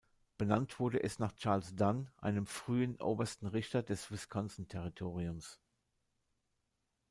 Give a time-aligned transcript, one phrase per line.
[0.39, 5.61] Benannt wurde es nach Charles Dunn, einem frühen Obersten Richter des Wisconsin-Territoriums.